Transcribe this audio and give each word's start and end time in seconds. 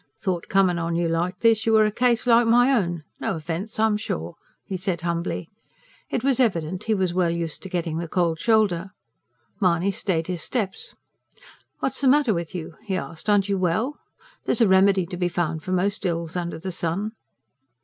"Thought, 0.19 0.47
comin' 0.49 0.79
on 0.79 0.95
you 0.95 1.07
like 1.07 1.41
this, 1.41 1.67
you 1.67 1.73
were 1.73 1.85
a 1.85 1.91
case 1.91 2.25
like 2.25 2.47
my 2.47 2.73
own. 2.73 3.03
No 3.19 3.35
offence, 3.35 3.77
I'm 3.79 3.97
sure," 3.97 4.33
he 4.65 4.75
said 4.75 5.01
humbly. 5.01 5.51
It 6.09 6.23
was 6.23 6.39
evident 6.39 6.85
he 6.85 6.95
was 6.95 7.13
well 7.13 7.29
used 7.29 7.61
to 7.61 7.69
getting 7.69 7.99
the 7.99 8.07
cold 8.07 8.39
shoulder. 8.39 8.93
Mahony 9.59 9.91
stayed 9.91 10.25
his 10.25 10.41
steps. 10.41 10.95
"What's 11.81 12.01
the 12.01 12.07
matter 12.07 12.33
with 12.33 12.55
you?" 12.55 12.77
he 12.83 12.97
asked. 12.97 13.29
"Aren't 13.29 13.47
you 13.47 13.59
well? 13.59 13.95
There's 14.45 14.59
a 14.61 14.67
remedy 14.67 15.05
to 15.05 15.17
be 15.17 15.29
found 15.29 15.61
for 15.61 15.71
most 15.71 16.03
ills 16.03 16.35
under 16.35 16.57
the 16.57 16.71
sun." 16.71 17.11